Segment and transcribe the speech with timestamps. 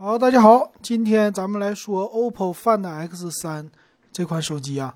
[0.00, 3.68] 好，大家好，今天咱们来说 OPPO Find X3
[4.12, 4.94] 这款手机啊，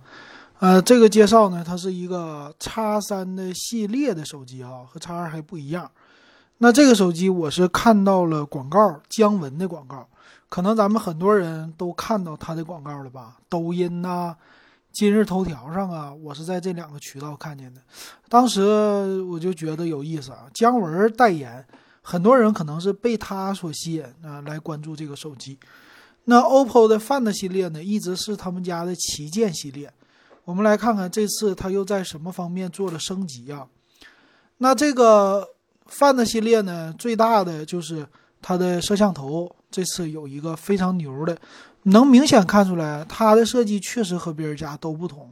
[0.61, 5.91] 呃，这个介绍呢，它是一个 X3 的系列的手机啊，和 X2 还不一样。
[6.59, 10.07] 那这个手机我是看到了广告，姜文的广告，
[10.49, 13.39] 可能咱们很多人都看到他的广告了吧？
[13.49, 14.37] 抖音呐，
[14.93, 17.81] 今日头条上啊，我是在这两个渠道看见的。
[18.29, 21.67] 当时我就觉得有意思啊，姜文代言。
[22.03, 25.59] 很多人可能是被它所吸引啊，来关注这个手机。
[26.25, 29.93] 那 OPPO 的 Find 系列呢，一直是他们家的旗舰系列。
[30.45, 33.67] 我们来看看这次它又在什么方面做了升级啊？
[34.59, 35.49] 那这个
[35.89, 38.07] Find 系列呢，最大的就是
[38.41, 41.37] 它的摄像头，这次有一个非常牛的，
[41.85, 45.31] 能明显看出来它的设计确实和别人家都不同。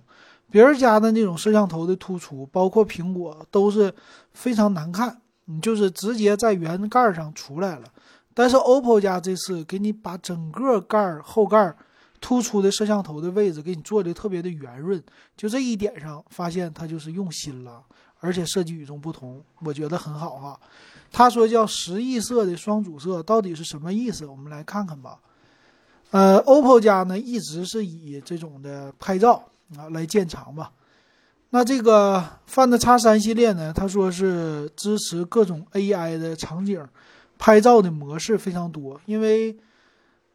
[0.50, 3.94] 别人家的那种摄像头的突出，包括苹果都是
[4.32, 5.19] 非常难看。
[5.52, 7.84] 你就是直接在圆盖上出来了，
[8.32, 11.74] 但是 OPPO 家这次给你把整个盖后盖
[12.20, 15.02] 突出的摄像头的位置给你做的特别的圆润，
[15.36, 17.82] 就这一点上发现它就是用心了，
[18.20, 20.60] 而且设计与众不同，我觉得很好哈。
[21.10, 24.24] 他说叫十亿色的双主摄到底是什么意思？
[24.24, 25.18] 我们来看看吧。
[26.10, 29.42] 呃，OPPO 家呢一直是以这种的拍照
[29.76, 30.70] 啊来见长吧。
[31.52, 33.72] 那这个 Find X3 系列呢？
[33.72, 36.80] 他说是支持各种 AI 的场景，
[37.38, 39.00] 拍照的模式非常多。
[39.04, 39.56] 因为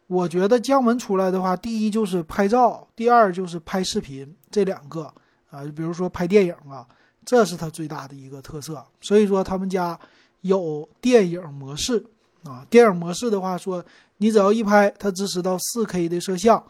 [0.08, 5.04] 我觉得姜文出来的话，第一就是拍照，第二就是拍视频，这两个
[5.50, 6.86] 啊，比如说拍电影啊，
[7.24, 8.84] 这是他最大的一个特色。
[9.00, 9.98] 所以说他们家
[10.42, 12.04] 有电影模式
[12.44, 13.82] 啊，电影模式的话说，
[14.18, 16.62] 你只要一拍，它支持到 4K 的摄像。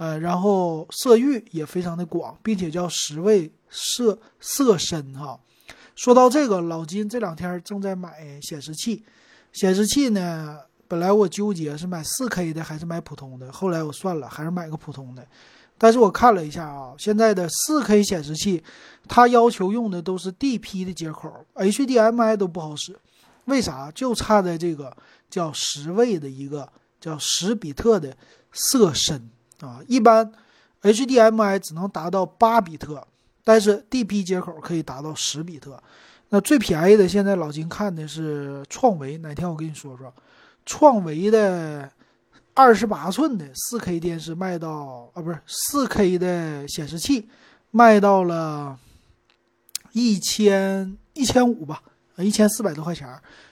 [0.00, 5.38] 呃，然后色域也非常的广，并且叫十位色色深哈。
[5.94, 9.04] 说到这个，老金这两天正在买显示器，
[9.52, 15.26] 显示器呢，本来我纠结是买四 K 的还是买普通的，后来我算了，还是买个普通的。
[15.76, 18.64] 但是我看了一下啊，现在的四 K 显示器，
[19.06, 22.98] 它要求用的都是 DP 的接口，HDMI 都不好使，
[23.44, 23.92] 为啥？
[23.94, 24.96] 就差在这个
[25.28, 28.16] 叫十位的一个叫十比特的
[28.50, 29.28] 色深。
[29.60, 30.30] 啊，一般
[30.82, 33.06] HDMI 只能达到八比特，
[33.44, 35.80] 但是 DP 接口可以达到十比特。
[36.30, 40.12] 那最便宜的，现在老金看的是创维，哪天我跟你说说，
[40.64, 41.90] 创维的
[42.54, 47.28] 二十八寸的 4K 电视卖到啊，不是 4K 的显示器
[47.72, 48.78] 卖到了
[49.92, 51.82] 一千一千五吧，
[52.16, 53.08] 一千四百多块钱，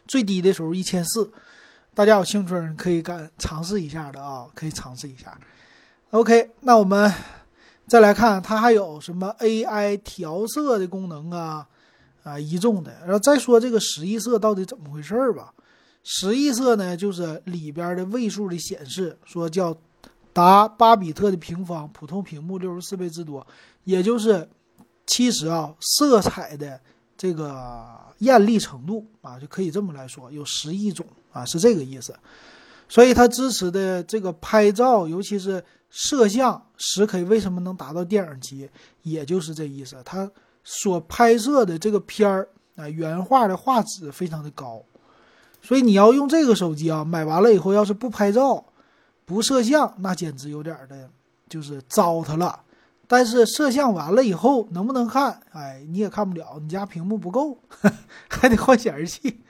[0.06, 1.30] 最低的时候一千四。
[1.94, 5.36] 大家有兴趣可以干尝试一下的啊，可以尝试一下。
[6.10, 7.12] OK，那我们
[7.86, 11.69] 再来看它还有什么 AI 调色的功能啊
[12.22, 15.52] 啊一众的，然后再说这个十亿色到底怎么回事儿吧？
[16.02, 19.76] 十亿色呢，就是里边的位数的显示，说叫
[20.32, 23.46] 达八比特的平方，普通屏幕六十四倍之多，
[23.84, 24.48] 也就是
[25.06, 26.80] 其实啊色彩的
[27.19, 27.86] 这个
[28.20, 32.19] 艳丽程度啊，就可以这么来说，有十亿种啊，是这个意思。
[32.88, 38.69] 所以它支持的这个拍照，尤其是摄像十 K，为什么能达到电影级？
[39.03, 39.97] 也就是这意思。
[40.04, 40.31] 它
[40.65, 44.82] 所拍摄的这个片儿啊，原画的画质非常的高。
[45.60, 48.65] 所以你要用这个手机啊，买完了以后要是不拍照、
[49.25, 51.10] 不摄像，那简直有点的，
[51.49, 52.60] 就是糟蹋了。
[53.06, 55.41] 但是摄像完了以后能不能看？
[55.53, 57.59] 哎，你也看不了，你家屏幕不够，
[58.28, 59.41] 还得换显示器。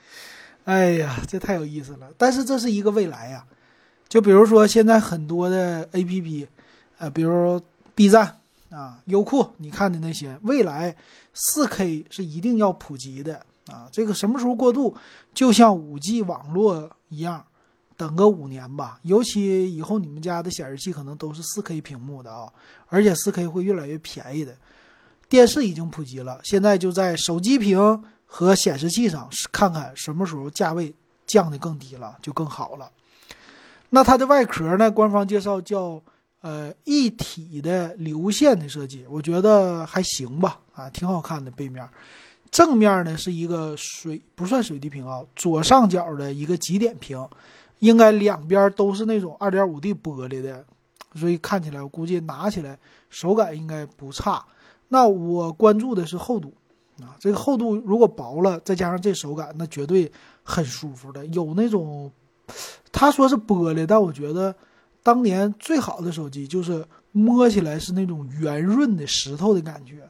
[0.68, 2.12] 哎呀，这太有意思了！
[2.18, 3.42] 但是这是一个未来呀，
[4.06, 6.46] 就比如说现在很多的 A P P，
[6.98, 7.58] 呃，比如
[7.94, 10.94] B 站啊、优酷，你看的那些，未来
[11.32, 13.36] 四 K 是一定要普及的
[13.68, 13.88] 啊。
[13.90, 14.94] 这个什么时候过渡？
[15.32, 17.42] 就像五 G 网络一样，
[17.96, 19.00] 等个五年吧。
[19.04, 22.46] 尤其以后你们家的显示器可能都是四 K 屏幕的啊，
[22.88, 24.54] 而且四 K 会越来越便宜的。
[25.30, 28.04] 电视已经普及了，现在就在手机屏。
[28.30, 30.94] 和显示器上看看什么时候价位
[31.26, 32.88] 降的更低了就更好了。
[33.90, 34.90] 那它的外壳呢？
[34.90, 36.00] 官方介绍叫
[36.42, 41.50] 呃一体的流线的设计，我觉得还行吧，啊，挺好看的。
[41.50, 41.88] 背面
[42.50, 47.26] 正面呢是一个水不算水滴屏啊，左上角的一个极点屏，
[47.78, 50.64] 应该两边都是那种二点五 D 玻璃的，
[51.14, 52.78] 所以看起来我估计拿起来
[53.08, 54.44] 手感应该不差。
[54.88, 56.52] 那我关注的是厚度。
[57.00, 60.10] 啊，这个厚度如果薄了，再加上这手感，那绝对
[60.42, 61.24] 很舒服的。
[61.26, 62.10] 有那种，
[62.90, 64.54] 他说是玻璃，但我觉得
[65.02, 70.08] 当年最好的手机就是摸起来是那种圆润的石头的感觉，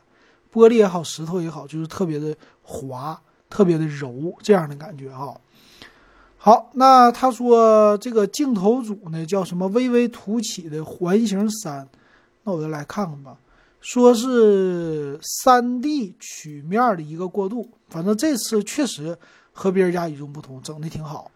[0.52, 3.20] 玻璃也好，石头也好，就是特别的滑，
[3.50, 5.38] 特别的柔这样的感觉哈。
[6.36, 9.66] 好，那他说这个镜头组呢叫什么？
[9.68, 11.86] 微微凸起的环形三，
[12.44, 13.36] 那我就来看看吧。
[13.80, 19.16] 说是三 D 曲面的一个过渡，反正这次确实
[19.52, 21.30] 和别人家与众不同，整的挺好。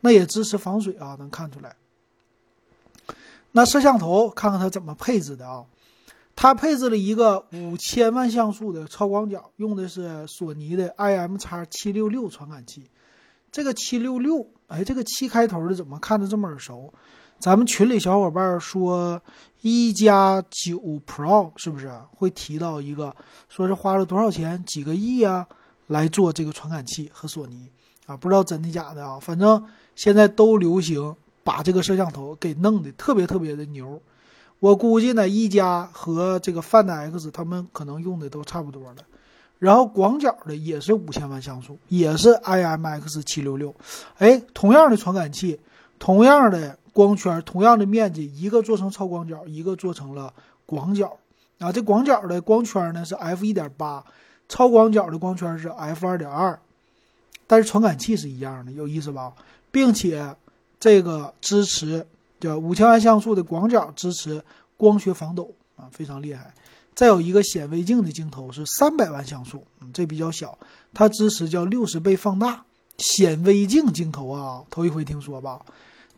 [0.00, 1.74] 那也支持防水啊，能看出来。
[3.52, 5.64] 那摄像头看看它怎么配置的啊？
[6.36, 12.88] 它配置了一个五千万像素的超广角，用的是索尼的 IMX 七六六传感器。
[13.50, 16.94] 这个七六六，哎，这个七开头的怎么看着这么耳熟？
[17.38, 19.20] 咱们群里小伙伴说
[19.60, 23.14] 一加九 Pro 是不是会提到一个，
[23.48, 25.46] 说是花了多少钱，几个亿啊，
[25.86, 27.68] 来做这个传感器和索尼
[28.06, 28.16] 啊？
[28.16, 29.18] 不知道真的假的啊？
[29.20, 29.64] 反正
[29.94, 31.14] 现在都流行
[31.44, 34.00] 把这个摄像头给弄得特别特别的牛。
[34.58, 38.96] 我估计呢，一加和这个 Find X 他们可能用的都差不多了。
[39.60, 43.74] 然后广角的也是五千万像素，也是 IMX 七六六，
[44.18, 45.58] 哎，同样的传感器，
[45.98, 50.32] 同样的光圈，同样的面积，一个做成超广角，一个做成了
[50.66, 51.16] 广角。
[51.58, 54.04] 啊，这广角的光圈呢是 f 一点八，
[54.48, 56.56] 超广角的光圈是 f 二点二，
[57.48, 59.32] 但是传感器是一样的，有意思吧？
[59.72, 60.36] 并且
[60.78, 62.06] 这个支持
[62.38, 64.40] 叫五千万像素的广角，支持
[64.76, 66.54] 光学防抖啊，非常厉害。
[66.94, 70.56] 再有一个显微镜的镜头是三百万像素，嗯，这比较小，
[70.94, 72.64] 它支持叫六十倍放大
[72.98, 75.60] 显微镜镜头啊，头一回听说吧。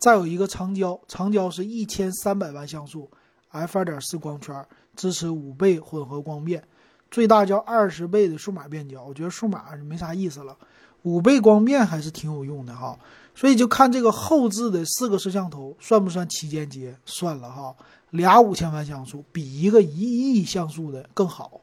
[0.01, 3.11] 再有一个长焦，长焦是一千三百万像素
[3.51, 4.67] ，f 二点四光圈，
[4.97, 6.65] 支持五倍混合光变，
[7.11, 9.05] 最大叫二十倍的数码变焦。
[9.05, 10.57] 我觉得数码没啥意思了，
[11.03, 12.99] 五倍光变还是挺有用的哈。
[13.35, 16.93] 所以就看这个后置的四个摄像头算不算旗舰机？
[17.05, 17.77] 算了哈。
[18.09, 21.61] 俩五千万像素比一个一亿像素的更好。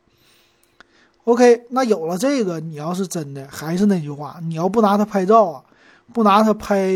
[1.25, 5.65] OK，那有了这个，你要是真的，还是那句话，你要不拿它拍照啊，
[6.13, 6.87] 不拿它拍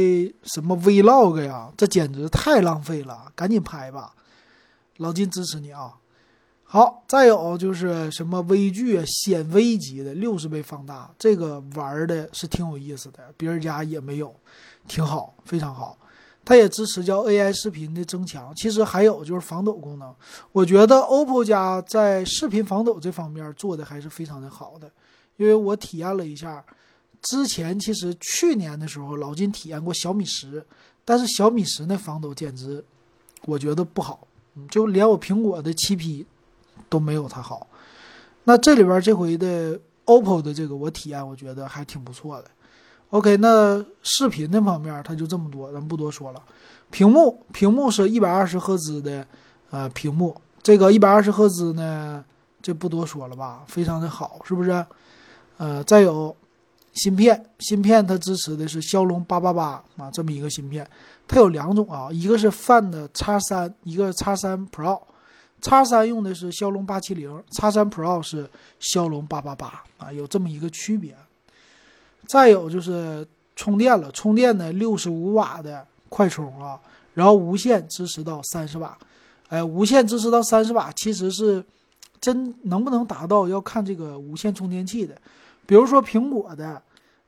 [0.43, 4.13] 什么 Vlog 呀，这简直太浪费了，赶紧拍吧，
[4.97, 5.93] 老金支持你啊。
[6.63, 14.33] 好，再有就是什么微距啊，显微级的六十倍放大，这个玩的是挺有意思的，别人家也没有，
[14.87, 15.97] 挺好，非常好。
[16.43, 20.15] 它也支持叫 AI 视频的增强，其实还有就是防抖功能。
[20.53, 24.89] 我觉得 OPPO 家在视频防抖这方面做的还是非常的好的，
[25.35, 26.63] 因为我体验了一下，
[27.21, 30.65] 之前其实去年的时候老金体验过小米十，
[31.05, 32.83] 但是小米十那防抖简直
[33.45, 34.27] 我觉得不好，
[34.69, 36.25] 就连我苹果的七 P
[36.89, 37.67] 都没有它好。
[38.43, 42.49] 那这里边这回的 OPPO 的这个我体验，我觉得还挺不错的。
[43.11, 46.41] OK，那视频那方面它就这么多，咱不多说了。
[46.89, 49.25] 屏幕，屏幕是一百二十赫兹的，
[49.69, 50.35] 呃，屏幕。
[50.63, 52.23] 这个一百二十赫兹呢，
[52.61, 54.85] 这不多说了吧，非常的好，是不是？
[55.57, 56.35] 呃，再有
[56.93, 60.85] 芯片，芯片它支持的是骁龙八八八啊，这么一个芯片。
[61.27, 65.01] 它有两种啊，一个是 Find X 三，一个 X 三 Pro。
[65.61, 68.49] X 三用的是骁龙八七零，X 三 Pro 是
[68.79, 71.15] 骁龙八八八啊，有这么一个区别。
[72.27, 76.79] 再有就是充电了，充电的六十五瓦的快充啊，
[77.13, 78.97] 然后无线支持到三十瓦，
[79.49, 81.63] 哎，无线支持到三十瓦，其实是
[82.19, 85.15] 真能不能达到要看这个无线充电器的，
[85.71, 86.81] 比如说苹果的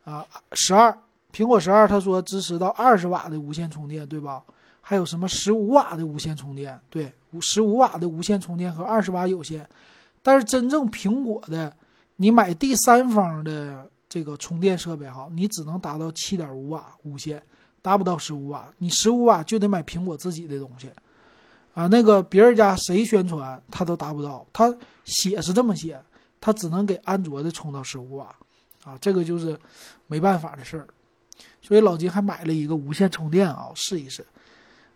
[0.03, 0.93] 啊十二，
[1.31, 4.43] 苹果十二他说支持到二十瓦的无线充电，对吧？
[4.81, 6.77] 还有什么十五瓦的无线充电？
[6.89, 9.65] 对，十五瓦的无线充电和二十瓦有线，
[10.21, 11.73] 但是真正苹果的，
[12.17, 13.89] 你买第三方的。
[14.09, 17.41] 这个充电设备哈，你只能达到七点五瓦无线，
[17.81, 18.71] 达不到十五瓦。
[18.77, 20.87] 你十五瓦就得买苹果自己的东西，
[21.73, 24.45] 啊，那个别人家谁宣传他都达不到。
[24.53, 24.71] 他
[25.03, 25.99] 写是这么写，
[26.39, 28.35] 他只能给安卓的充到十五瓦，
[28.85, 29.59] 啊，这个就是
[30.07, 30.87] 没办法的事儿。
[31.61, 34.25] 所以老金还买了一个无线充电啊，试一试。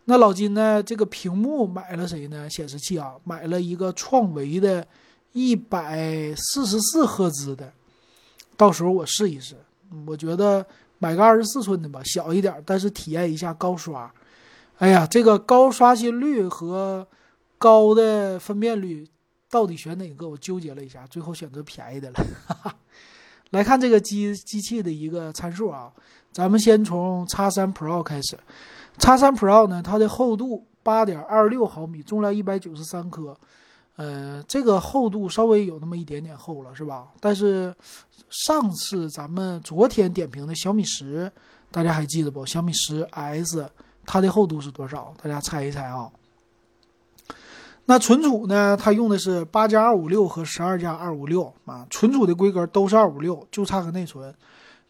[0.05, 2.49] 那老金呢，这个屏幕买了谁呢？
[2.49, 4.85] 显示器啊，买了一个创维的，
[5.33, 7.71] 一百四十四赫兹的。
[8.55, 9.55] 到时候我试一试，
[10.05, 10.65] 我觉得
[10.99, 14.09] 买个二十四寸的吧，小一点，但是体验一下高刷。
[14.77, 17.07] 哎呀，这个高刷新率和
[17.57, 19.07] 高的分辨率
[19.49, 20.29] 到底选哪个？
[20.29, 22.25] 我纠结了一下，最后选择便宜的了。
[22.47, 22.75] 哈 哈
[23.51, 25.91] 来看这个机机器的一个参数啊，
[26.31, 28.37] 咱们先从 X 三 Pro 开始。
[28.97, 33.37] X 三 Pro 呢，它的厚度八点二六毫米，重量一百九十三克。
[33.95, 37.07] 呃，这个厚度稍微有那么一点点厚了，是吧？
[37.19, 37.73] 但是
[38.29, 41.31] 上次咱们昨天点评的小米十，
[41.71, 42.45] 大家还记得不？
[42.45, 43.67] 小米十 S
[44.05, 45.13] 它的厚度是多少？
[45.21, 46.11] 大家猜一猜啊。
[47.89, 48.75] 那存储呢？
[48.75, 54.35] 它用的是八加二五六和十二加二五六啊，存储的规格都是二五六，就差个内存。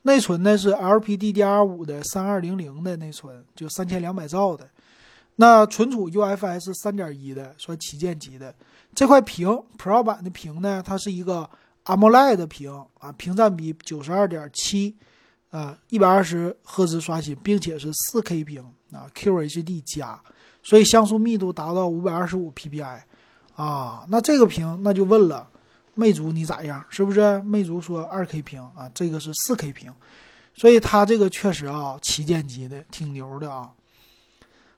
[0.01, 4.67] 内存呢是 LPDDR5 的三二零零的内存，就三千两百兆的。
[5.35, 8.55] 那存储 UFS 三点一的，算旗舰级的。
[8.95, 11.47] 这块屏 Pro 版的屏呢，它是一个
[11.85, 14.95] AMOLED 屏啊，屏占比九十二点七，
[15.51, 20.19] 啊，一百二十赫兹刷新，并且是四 K 屏啊，QHD 加，
[20.67, 22.99] 所以像素密度达到五百二十五 PPI，
[23.55, 25.47] 啊，那这个屏那就问了，
[25.93, 26.83] 魅族你咋样？
[26.89, 27.41] 是不是？
[27.43, 29.89] 魅族说二 K 屏啊，这个是四 K 屏，
[30.55, 33.71] 所以它这个确实啊，旗舰级的，挺牛的啊。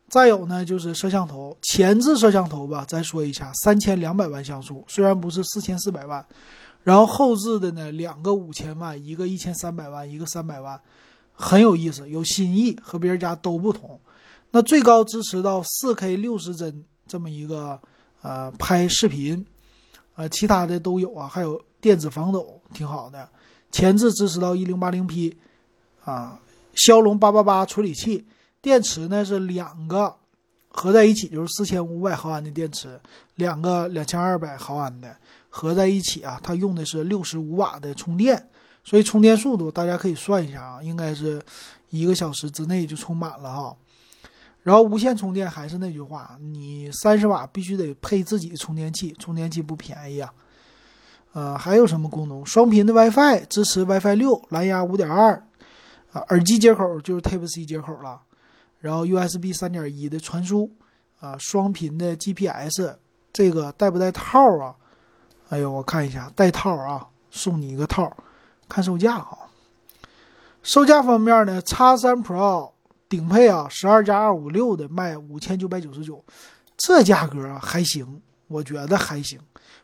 [0.07, 2.85] 再有呢，就是摄像头前置摄像头吧。
[2.87, 6.23] 再说一下，三千两百万像素，虽然不是四千四百万。
[6.83, 10.79] 然后后置的呢，两个五千万，一个一千三百万，一个三百万，
[11.33, 13.99] 很有意思，有新意，和别人家都不同。
[14.51, 17.79] 那最高支持到四 K 六十帧这么一个
[18.21, 19.45] 呃拍视频，
[20.15, 23.29] 呃其他的都有啊，还有电子防抖，挺好的。
[23.71, 25.37] 前置支持到一零八零 P，
[26.03, 26.39] 啊，
[26.73, 28.25] 骁龙八八八处理器。
[28.61, 30.13] 电池呢是两个
[30.67, 32.99] 合在一起就是四千五百毫安的电池，
[33.35, 35.15] 两个两千二百毫安的
[35.47, 38.49] 合在一起啊，它用的是六十五瓦的充电，
[38.83, 41.41] 所以充电速度大家可以算一下啊，应该是
[41.89, 43.77] 一个小时之内就充满了哈。
[44.63, 50.33] 然后无线充电还是那句话，你三十瓦必须得配自己充电器，充电器不便宜啊。
[51.33, 52.45] 呃，还有什么功能？
[52.45, 55.33] 双频的 WiFi 支持 WiFi 六，蓝牙五点二
[56.11, 58.21] 啊，耳机接口就是 Type C 接口了。
[58.79, 60.71] 然后 USB 三点一的传输，
[61.19, 62.95] 啊，双频的 GPS，
[63.31, 64.75] 这个带不带套啊？
[65.49, 68.11] 哎呦，我看一下，带套啊，送你一个套。
[68.67, 69.49] 看售价哈，
[70.61, 72.71] 售价方面呢，叉三 Pro
[73.09, 76.23] 顶配啊，十二加二五六的卖五千九百九十九，
[76.77, 79.39] 这价格还行，我觉得还行，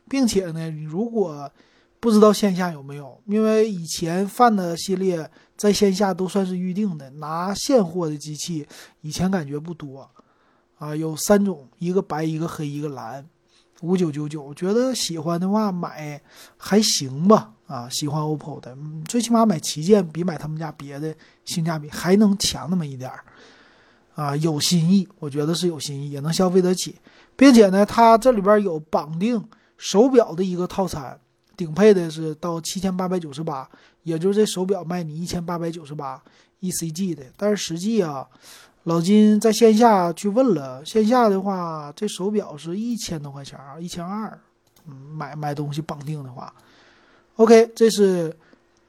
[0.07, 1.51] 并且呢，你如果
[1.99, 5.29] 不知道线下有没有，因为以前泛的系列。
[5.57, 8.67] 在线下都算是预定的，拿现货的机器
[8.99, 10.11] 以前感觉不多，
[10.77, 13.25] 啊，有三种，一个白，一个黑，一个蓝，
[13.81, 16.21] 五九九九，觉得喜欢的话买
[16.57, 18.77] 还行吧，啊，喜欢 OPPO 的，
[19.07, 23.23] 最起码买旗舰比买他们家别的性价比还能强那么一点儿，
[24.15, 26.95] 啊，有新意，我觉得是有新意，也能消费得起，
[27.35, 29.43] 并且呢，它这里边有绑定
[29.77, 31.19] 手表的一个套餐。
[31.57, 33.65] 顶配的是到七千八百九十八，
[34.03, 36.21] 也就是这手表卖你一千八百九十八
[36.59, 37.23] ，ECG 的。
[37.37, 38.27] 但是实际啊，
[38.85, 44.39] 老金在线下去问了，线下的话，这手表是一千多块钱啊，一千二。
[45.11, 46.53] 买买东西绑定的话
[47.37, 48.31] ，OK，这是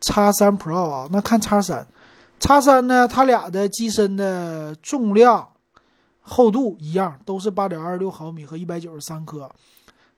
[0.02, 1.08] 叉三 Pro 啊。
[1.10, 1.86] 那看叉三，
[2.38, 5.48] 叉三呢，它俩的机身的重量、
[6.20, 9.50] 厚度一样，都是八点二六毫米和一百九十三克。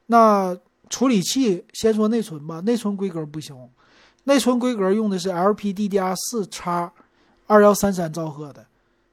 [0.06, 0.56] 那
[0.90, 3.56] 处理器先说内存吧，内存规格不行，
[4.24, 6.90] 内存规格用的是 LPDDR4 x
[7.46, 8.66] 二幺三三兆赫的，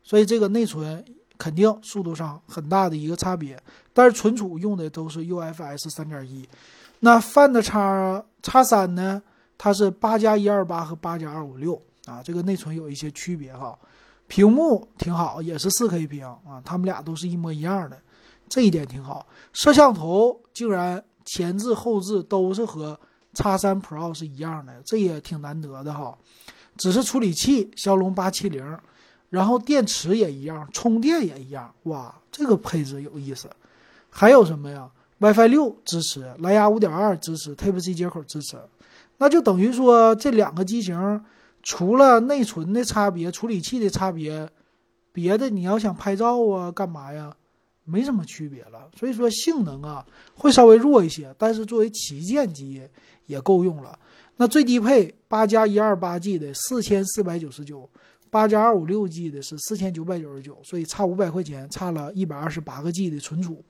[0.06, 1.04] 所以这个内存
[1.38, 3.62] 肯定速度上很大的一个差别。
[3.92, 6.48] 但是存储用的都是 UFS 三点一，
[7.02, 9.22] 那 Find x 叉三呢，
[9.58, 13.78] 它是八加一二八和八加二五六啊，这个内存有一些区别哈。
[14.28, 18.00] 屏幕挺好，也是四 K 屏啊，他们俩都是一模一样的，
[18.48, 19.28] 这一点挺好。
[19.52, 21.04] 摄像头竟然。
[21.28, 22.96] 前置后置都是和
[23.34, 26.16] 叉三 Pro 是一样的，这也挺难得的哈。
[26.78, 28.64] 只是处理器骁龙八七零，
[29.36, 31.70] 然后电池也一样，充电也一样。
[31.84, 33.50] 哇，这个配置有意思。
[34.10, 38.56] 还有什么呀？WiFi 六支持，蓝牙五点二支持，Type C 接口支持。
[39.18, 41.22] 那就等于说这两个机型
[41.62, 44.50] 除了内存的差别、处理器的差别，
[45.12, 47.36] 别的你要想拍照啊，干嘛呀？
[47.84, 52.82] 没什么区别了，所以说性能啊会稍微弱一些，但是作为旗舰机
[53.26, 54.00] 也够用了。
[54.38, 57.90] 那最低配八加一二八 G 的四千四百九十九，
[58.36, 63.64] 八加二五六 G 的是四千九百九十九，所以差五百块钱，差了一百二十八个 G 的存储，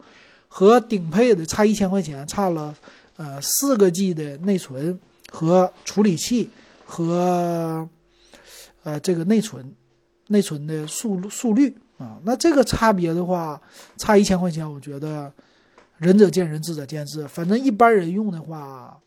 [0.48, 2.76] 和顶配的差一千块钱，差了
[3.16, 5.00] 呃四个 G 的内存
[5.32, 6.50] 和处理器
[6.84, 7.88] 和
[8.82, 9.72] 呃这个内存
[10.30, 11.78] 内存的速速率。
[12.00, 13.62] 啊，那这个差别的话，
[13.98, 15.32] 差一千块钱，我觉得
[16.00, 17.28] 仁者见仁，智者见智。
[17.28, 19.00] 反正一般人用的话，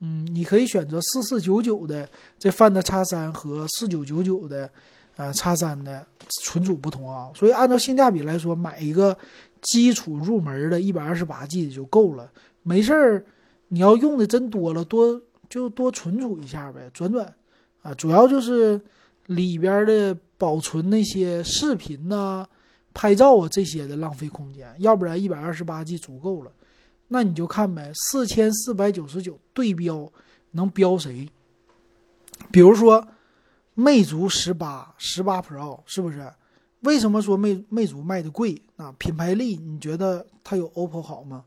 [0.00, 2.06] 嗯，你可以选择四四九九的
[2.38, 4.70] 这 Find X3 和四九九九的
[5.18, 6.06] 呃 X3 的
[6.42, 7.30] 存储不同啊。
[7.34, 9.14] 所以按照性价比来说，买一个
[9.60, 12.32] 基础入门的一百二十八 G 的就够了。
[12.62, 13.26] 没事儿，
[13.68, 15.20] 你要用的真多了，多
[15.50, 17.34] 就多存储一下呗，转转
[17.82, 17.92] 啊。
[17.92, 18.80] 主要就是
[19.26, 20.16] 里边的。
[20.40, 22.46] 保存那些视频呐、
[22.94, 26.52] 拍照啊这些的浪费空间，要不然一百二十八 G 足够了。
[27.08, 30.08] 那你就看呗，四千四百九十九对标
[30.52, 31.28] 能标谁？
[32.52, 33.04] 比如说
[33.78, 36.28] 魅族十八、十八 Pro 是不是？
[36.80, 38.92] 为什么说魅魅族卖的贵啊？
[38.98, 41.44] 品牌力，你觉得它有 OPPO 好吗？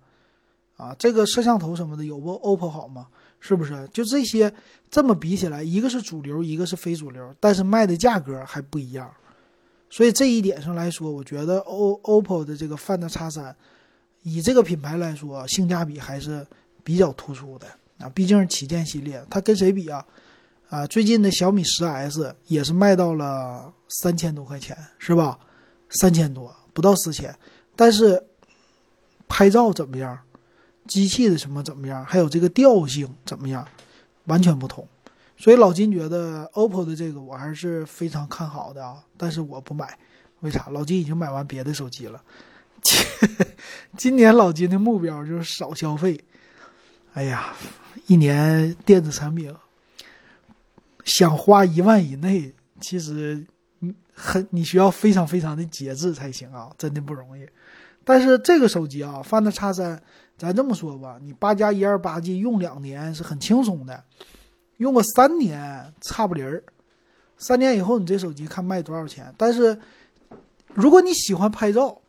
[0.78, 3.08] 啊，这个摄像头什么的有不 OPPO 好吗？
[3.42, 3.86] 是不是？
[3.92, 4.54] 就这些
[4.90, 9.14] 这么比起来，一个是主流，一个是非主流，但是卖的价格还不一样。
[9.90, 13.54] 所以这一点上来说，我觉得 O OPPO 的这个 Find X3，
[14.24, 16.48] 以这个品牌来说，性价比还是
[16.82, 18.10] 比较突出的啊。
[18.16, 20.06] 毕竟是旗舰系列，它跟谁比啊？
[20.72, 25.38] 啊，最近的小米十 S 也是卖到了三千多块钱，是吧？
[25.90, 27.36] 三千多，不到四千。
[27.76, 28.24] 但是
[29.28, 30.18] 拍照怎么样？
[30.88, 32.06] 机器的什么怎么样？
[32.06, 33.68] 还有这个调性怎么样？
[34.28, 34.88] 完全不同。
[35.36, 40.00] 所以老金觉得 OPPO 的这个我还是非常看好的啊，但是我不买，
[40.40, 40.70] 为啥？
[40.70, 42.24] 老金已经买完别的手机了。
[43.98, 46.18] 今年老金的目标就是少消费。
[47.12, 47.54] 哎呀，
[48.08, 49.54] 一年电子产品
[51.06, 53.46] 想花一万以内，其实
[53.80, 57.48] 你很你需要非常非常的节制才行啊，真的不容易。
[58.04, 60.00] 但是这个手机啊，Find X3，
[60.38, 64.04] 咱这么说吧，你八加一二八 G 用两年是很轻松的。
[64.78, 66.64] 用个三年差不离儿，
[67.38, 69.32] 三年以后你这手机看卖多少钱？
[69.38, 69.80] 但是
[70.74, 72.02] 如果你喜欢拍照，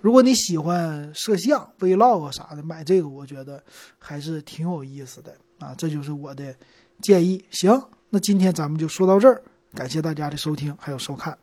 [0.00, 3.60] 如果你喜欢摄像、vlog 啥的，买这个我觉得
[3.98, 5.74] 还是挺有意思的啊！
[5.76, 6.54] 这就是我的
[7.02, 7.44] 建议。
[7.50, 9.42] 行，那今天咱们就说到这儿，
[9.74, 11.36] 感谢大家的收听还有收看。